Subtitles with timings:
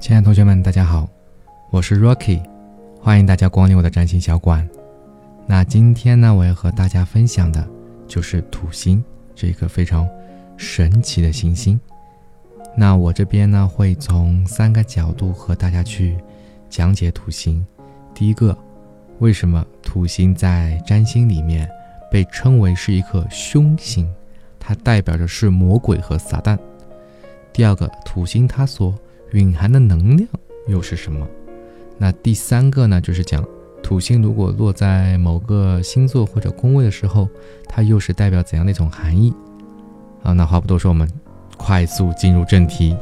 [0.00, 1.06] 亲爱的同学们，大家好，
[1.68, 2.42] 我是 Rocky，
[2.98, 4.66] 欢迎大家光临我的占星小馆。
[5.46, 7.68] 那今天呢，我要和大家分享的
[8.08, 10.08] 就是土星这一颗非常
[10.56, 11.78] 神奇的行星。
[12.74, 16.16] 那我这边呢，会从三个角度和大家去
[16.70, 17.64] 讲解土星。
[18.14, 18.56] 第一个，
[19.18, 21.70] 为什么土星在占星里面
[22.10, 24.10] 被称为是一颗凶星？
[24.58, 26.58] 它代表着是魔鬼和撒旦。
[27.52, 28.94] 第二个，土星它所
[29.32, 30.28] 蕴含的能量
[30.66, 31.26] 又是什么？
[31.98, 33.46] 那第三个呢，就是讲
[33.82, 37.28] 土星如果落在某个星座或者宫位的时候，
[37.68, 39.32] 它又是代表怎样的一种含义？
[40.22, 41.08] 啊，那话不多说，我们
[41.56, 42.96] 快速进入正题。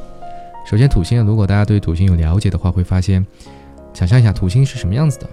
[0.67, 3.25] 首先，土星，如果大家对土星有了解的话，会发现，
[3.95, 5.29] 想象一下土星是什么样子的。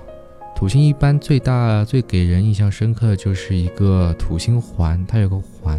[0.56, 5.78] 土星一般最大、最给人印象深刻的就是一个土星环，它有个环，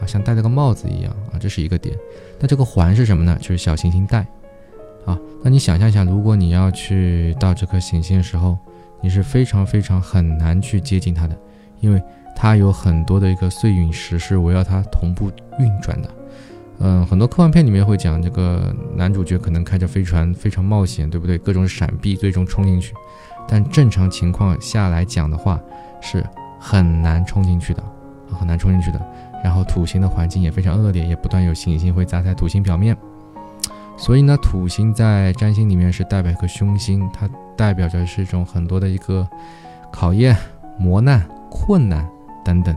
[0.00, 1.96] 啊，像戴了个帽子一样啊，这是一个点。
[2.38, 3.36] 那这个环是什么呢？
[3.40, 4.26] 就是小行星带。
[5.06, 8.56] 啊，那你想象一下，如果你要去到这颗行星的时候，
[9.00, 11.36] 你是非常非常很难去接近它的，
[11.80, 12.02] 因为
[12.34, 16.10] 它有很多的一个碎陨石是围绕它同步运转的。
[16.80, 21.38] 嗯，很多科幻片里面会讲这个男主角可能开着飞船非常冒险，对不对？
[21.38, 22.92] 各种闪避，最终冲进去。
[23.46, 25.60] 但正常情况下来讲的话，
[26.00, 26.24] 是
[26.58, 27.84] 很难冲进去的，
[28.32, 29.00] 很难冲进去的。
[29.44, 32.96] 然后土星的环境也非常恶劣，也不断有行星会砸在土星表面。
[33.96, 39.26] 所以呢，土星在占星里面是代表一颗凶星，它代表着是一种很多的一个
[39.92, 40.36] 考验、
[40.78, 42.08] 磨难、困难
[42.44, 42.74] 等等，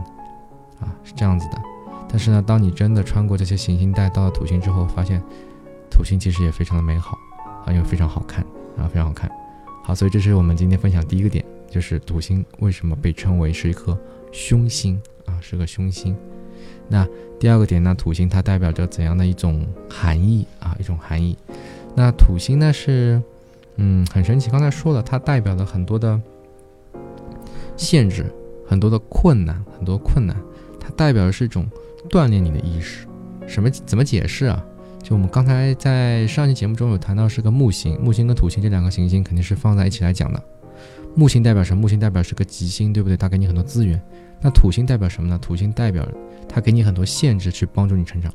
[0.80, 1.58] 啊，是这样子的。
[2.08, 5.22] 但是呢，当你真的穿过这些行星带到了土星之后，发现
[5.90, 7.18] 土星其实也非常的美好，
[7.66, 8.42] 啊，又非常好看，
[8.78, 9.30] 啊，非常好看。
[9.82, 13.98] 好，所以这是我们今天分享第一个点，就是土星为什么被称为是一颗
[14.32, 16.16] 凶星啊，是个凶星。
[16.88, 17.06] 那
[17.38, 20.76] 第二个点呢，土星它代表着怎样的一种含义啊？
[20.80, 21.36] 一种含义。
[21.94, 23.22] 那土星呢是，
[23.76, 24.50] 嗯，很神奇。
[24.50, 26.20] 刚才说了，它代表了很多的
[27.76, 28.26] 限制，
[28.66, 30.36] 很多的困难，很多困难。
[30.80, 31.66] 它代表的是一种
[32.08, 33.06] 锻炼你的意识。
[33.46, 33.70] 什么？
[33.70, 34.64] 怎么解释啊？
[35.02, 40.42] 就我们刚才在上期节目中有谈到，是个木星，木星跟土星这两个行星肯定是放在一起来讲的。
[41.14, 41.80] 木星代表什么？
[41.80, 43.16] 木星代表是个吉星，对不对？
[43.16, 44.00] 它给你很多资源。
[44.40, 45.38] 那土星代表什么呢？
[45.38, 46.06] 土星代表。
[46.50, 48.32] 它给你很多限制去帮助你成长，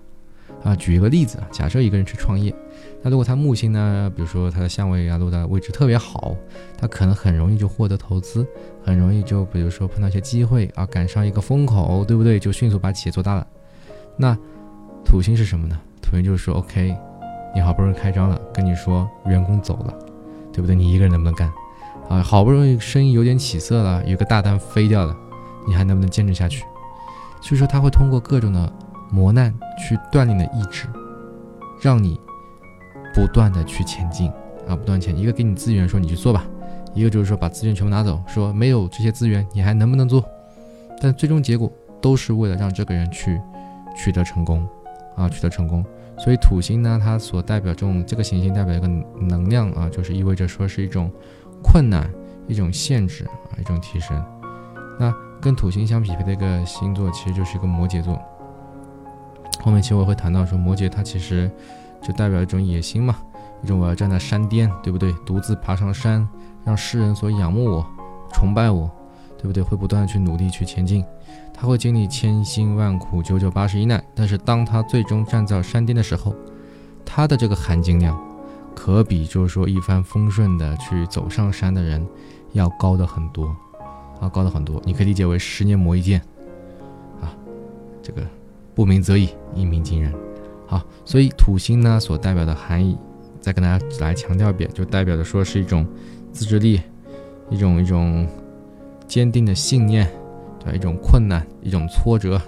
[0.63, 2.53] 啊，举一个例子啊，假设一个人去创业，
[3.01, 6.35] 那如果他木星呢，比如说他的相位啊落的位置特别好，
[6.77, 8.45] 他可能很容易就获得投资，
[8.85, 12.39] 很容易就比如说碰到一些机会啊，赶上一个风口，对不对？
[12.39, 13.47] 就迅速把企业做大了。
[14.15, 14.37] 那
[15.03, 15.75] 土星是什么呢？
[16.03, 16.95] 土星就是说，OK，
[17.55, 19.93] 你好不容易开张了，跟你说员工走了，
[20.53, 20.75] 对不对？
[20.75, 21.51] 你一个人能不能干？
[22.09, 25.17] 啊，好不容易生意有点起色了，有个大单飞掉了，
[25.67, 26.63] 你还能不能坚持下去？
[27.41, 28.71] 所以说他会通过各种的
[29.11, 30.87] 磨难去锻炼的意志，
[31.81, 32.17] 让你
[33.13, 34.31] 不断的去前进
[34.65, 35.13] 啊，不断前。
[35.17, 36.45] 一个给你资源说你去做吧，
[36.93, 40.23] 一个就是说把资源全部拿走，说没有这些资源你还能不能做？
[41.01, 41.69] 但最终结果
[42.01, 43.37] 都是为了让这个人去
[43.93, 44.65] 取得成功
[45.17, 45.85] 啊，取得成功。
[46.17, 48.87] 所以土星呢，它所代表这种这个行星代表一个
[49.19, 51.11] 能量啊，就是意味着说是一种
[51.61, 52.09] 困难、
[52.47, 54.23] 一种限制啊，一种提升。
[54.97, 55.13] 那。
[55.43, 58.17] 跟土星相匹配的一个星座，其实就是一个摩羯座。
[59.61, 61.51] 后面其实我会谈到说，摩羯它其实
[62.01, 63.17] 就代表一种野心嘛，
[63.61, 65.11] 一种我要站在山巅，对不对？
[65.25, 66.25] 独自爬上山，
[66.63, 67.85] 让世人所仰慕我、
[68.31, 68.89] 崇拜我，
[69.37, 69.61] 对不对？
[69.61, 71.03] 会不断的去努力去前进，
[71.53, 76.33] 他会经历千辛万苦、九九八十一难，但是当他最终站在山巅的时候，
[77.05, 78.17] 他的这个含金量，
[78.73, 82.07] 可比就是说一帆风顺的去走上山的人
[82.53, 83.53] 要高的很多。
[84.23, 86.21] 啊，高了很多，你可以理解为十年磨一剑，
[87.19, 87.35] 啊，
[88.01, 88.25] 这个
[88.73, 90.13] 不鸣则已，一鸣惊人。
[90.65, 92.97] 好，所以土星呢所代表的含义，
[93.41, 95.85] 再跟大家来强调一遍，就代表着说是一种
[96.31, 96.79] 自制力，
[97.49, 98.25] 一种一种
[99.09, 100.09] 坚定的信念，
[100.63, 102.41] 对，一种困难，一种挫折，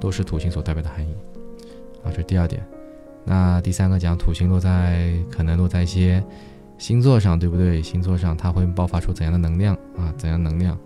[0.00, 1.12] 都是土星所代表的含义。
[2.04, 2.64] 啊，这是第二点。
[3.24, 6.22] 那第三个讲土星落在可能落在一些。
[6.80, 7.82] 星座上对不对？
[7.82, 10.12] 星座上它会爆发出怎样的能量啊？
[10.16, 10.76] 怎样能量？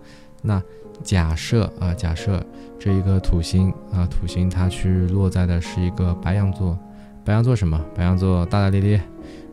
[0.41, 0.61] 那
[1.01, 2.45] 假设啊，假设
[2.77, 6.77] 这一个土星啊，土星它去落在的是一个白羊座，
[7.23, 7.79] 白羊座什么？
[7.95, 9.01] 白羊座大大咧咧，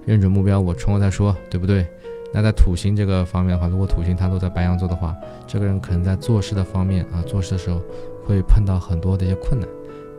[0.04, 1.86] 认准目标我冲了再说，对不对？
[2.34, 5.14] 那在土星这个方面的话，如果土星它落在白羊座的话，
[5.46, 7.80] 这个人可能在做事的方面啊，做事的时候
[8.26, 9.68] 会碰到很多的一些困难，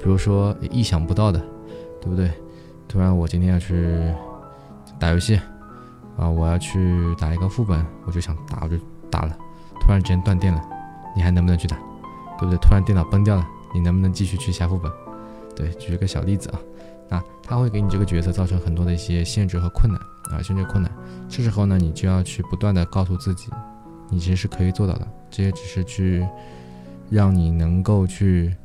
[0.01, 1.39] 比如说意想不到的，
[1.99, 2.31] 对不对？
[2.87, 3.99] 突然我今天要去
[4.97, 5.37] 打游戏。
[6.18, 8.77] 啊，我要去打一个副本，我就想打，我就
[9.10, 9.38] 打了。
[9.80, 10.62] 突然之间断电了，
[11.15, 11.77] 你还能不能去打？
[12.39, 12.57] 对不对？
[12.57, 14.92] 突然电脑崩掉了，你能不能继续去下副本？
[15.56, 16.60] 对，举一个小例子啊。
[17.10, 20.01] 啊，它会给你这个角色造成很多的一些限制和困难
[20.31, 20.92] 啊，限制困难。
[21.30, 23.51] 这时候呢，你就要去不断的告诉自己，
[24.09, 25.07] 你其实是可以做到的。
[25.30, 26.25] 这些只是去
[27.09, 28.56] 让你能够去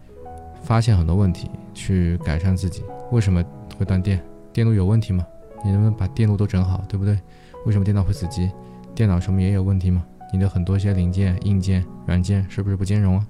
[0.62, 2.82] 发现很多问题，去改善自己。
[3.10, 3.44] 为什么
[3.78, 4.22] 会断电？
[4.52, 5.26] 电路有问题吗？
[5.64, 7.18] 你能不能把电路都整好，对不对？
[7.66, 8.50] 为什么电脑会死机？
[8.94, 10.04] 电脑上面也有问题吗？
[10.32, 13.26] 你的很多一些零件、硬件、软件是不是不兼容啊？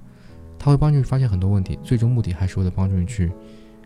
[0.59, 3.31] 它会帮助你发现很多问题，最终目的还是为了帮助你去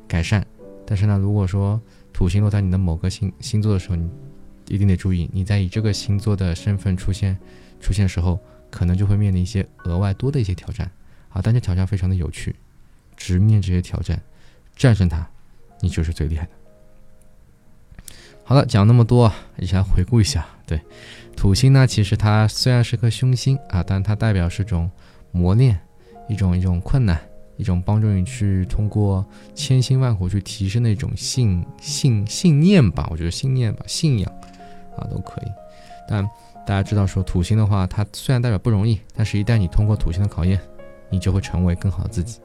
[0.08, 0.44] 改善。
[0.86, 1.80] 但是呢，如果说
[2.12, 4.08] 土星落在你的某个星星座的时候，你
[4.68, 7.38] 一定得注意，你在以这个星座的身份出现
[7.80, 8.40] 出现时候，
[8.70, 10.90] 可能就会面临一些额外多的一些挑战
[11.28, 11.40] 啊。
[11.42, 12.56] 但这挑战非常的有趣，
[13.16, 14.20] 直面这些挑战，
[14.74, 15.28] 战胜它，
[15.80, 16.52] 你就是最厉害的。
[18.52, 20.46] 好了，讲那么多，一起来回顾一下。
[20.66, 20.78] 对，
[21.34, 24.90] 土星呢，其实它虽然是颗凶星啊，但它代表是种
[25.30, 25.80] 磨练。
[26.28, 27.18] 一种一种困难，
[27.56, 34.30] 一种帮助你去通过千辛万苦去提升的一种信信信念吧，我觉得信念吧，信仰
[34.98, 35.46] 啊都可以。
[36.06, 36.22] 但
[36.66, 40.60] 大家知道说土星的话，它虽然代表不容易，但是一旦你通过土星的考验，
[41.08, 42.38] 你就会成为更好的自己。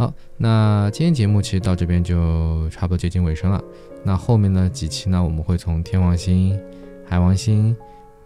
[0.00, 3.62] 好，那今天节目其实到这边就差不多接近尾声了。
[4.02, 6.58] 那后面的几期呢，我们会从天王星、
[7.06, 7.76] 海王星、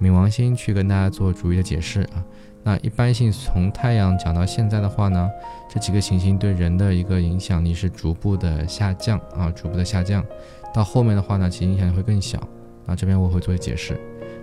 [0.00, 2.24] 冥王星去跟大家做逐一的解释啊。
[2.62, 5.28] 那一般性从太阳讲到现在的话呢，
[5.68, 10.24] 这几个行星对人的一个影响力是逐步的下降啊，逐步的下降。
[10.72, 12.38] 到后面的话呢，其实影响会更小。
[12.86, 14.00] 那这边我会做解释。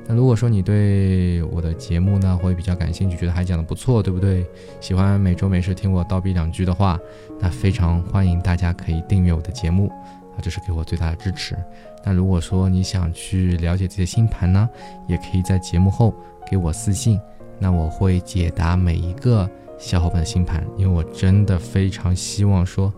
[0.07, 4.45] 那如果说你对我的节目呢会比较感兴趣，觉得还讲的不错，对不对？
[4.79, 6.99] 喜欢每周没事听我叨逼两句的话，
[7.39, 9.87] 那非常欢迎大家可以订阅我的节目
[10.35, 11.55] 啊，这是给我最大的支持。
[12.03, 14.67] 那如果说你想去了解这些星盘呢，
[15.07, 16.13] 也可以在节目后
[16.49, 17.19] 给我私信。
[17.59, 22.91] 那我会解答每一个小伙伴的星盘，因为我真的非常希望说，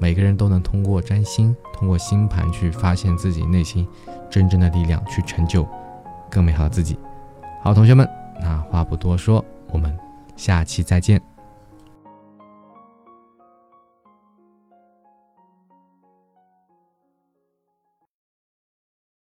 [0.00, 3.86] 每个人都能通过占星，通过星盘去发现自己内心
[4.28, 5.64] 真正的力量，去成就
[6.30, 6.98] 更美好的自己。
[7.62, 8.08] 好，同学们，
[8.40, 9.94] 那话不多说，我们
[10.36, 11.20] 下期再见。